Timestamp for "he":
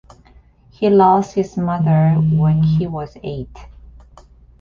0.71-0.89, 2.63-2.87